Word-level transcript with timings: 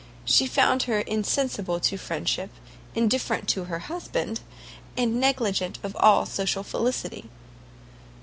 She 0.25 0.47
found 0.47 0.81
her 0.89 1.01
insensible 1.01 1.79
to 1.81 1.95
friendship, 1.95 2.49
indifferent 2.95 3.47
to 3.49 3.65
her 3.65 3.77
husband, 3.77 4.39
and 4.97 5.19
negligent 5.19 5.77
of 5.83 5.95
all 5.95 6.25
social 6.25 6.63
felicity. 6.63 7.29